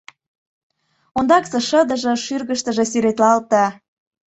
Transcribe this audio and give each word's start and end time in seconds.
Ондаксе 1.17 1.59
шыдыже 1.67 2.13
шӱргыштыжӧ 2.25 2.83
сӱретлалте. 2.91 3.63